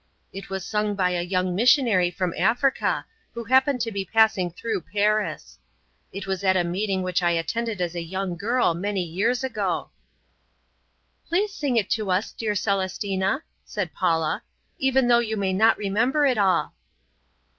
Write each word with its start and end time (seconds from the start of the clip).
It 0.33 0.49
was 0.49 0.65
sung 0.65 0.95
by 0.95 1.11
a 1.11 1.21
young 1.21 1.53
missionary 1.53 2.09
from 2.09 2.33
Africa 2.35 3.05
who 3.35 3.43
happened 3.43 3.81
to 3.81 3.91
be 3.91 4.03
passing 4.03 4.49
through 4.49 4.81
Paris. 4.81 5.59
It 6.11 6.25
was 6.25 6.43
at 6.43 6.57
a 6.57 6.63
meeting 6.63 7.03
which 7.03 7.21
I 7.21 7.29
attended 7.29 7.79
as 7.81 7.93
a 7.93 8.01
young 8.01 8.35
girl 8.35 8.73
many 8.73 9.03
years 9.03 9.43
ago." 9.43 9.91
"Please 11.27 11.53
sing 11.53 11.77
it 11.77 11.91
to 11.91 12.09
us, 12.09 12.31
dear 12.31 12.55
Celestina," 12.55 13.43
said 13.63 13.93
Paula, 13.93 14.41
"even 14.79 15.07
though 15.07 15.19
you 15.19 15.37
may 15.37 15.53
not 15.53 15.77
remember 15.77 16.25
it 16.25 16.39
all." 16.39 16.73